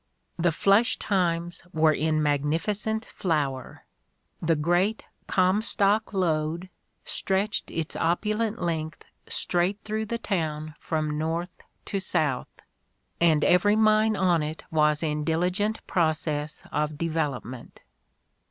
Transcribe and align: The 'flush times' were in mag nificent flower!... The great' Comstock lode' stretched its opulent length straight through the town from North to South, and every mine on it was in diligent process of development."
The 0.39 0.51
'flush 0.51 0.97
times' 0.97 1.61
were 1.73 1.93
in 1.93 2.23
mag 2.23 2.41
nificent 2.41 3.05
flower!... 3.05 3.85
The 4.41 4.55
great' 4.55 5.03
Comstock 5.37 6.11
lode' 6.11 6.71
stretched 7.05 7.69
its 7.69 7.95
opulent 7.95 8.59
length 8.59 9.05
straight 9.27 9.77
through 9.83 10.07
the 10.07 10.17
town 10.17 10.73
from 10.79 11.19
North 11.19 11.61
to 11.85 11.99
South, 11.99 12.49
and 13.19 13.43
every 13.43 13.75
mine 13.75 14.15
on 14.15 14.41
it 14.41 14.63
was 14.71 15.03
in 15.03 15.23
diligent 15.23 15.85
process 15.85 16.63
of 16.71 16.97
development." 16.97 17.81